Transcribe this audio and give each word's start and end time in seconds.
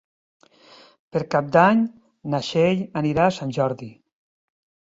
Per 1.17 1.21
Cap 1.35 1.51
d'Any 1.57 1.83
na 2.35 2.39
Txell 2.47 2.83
anirà 3.03 3.29
a 3.29 3.37
Sant 3.39 3.55
Jordi. 3.59 3.95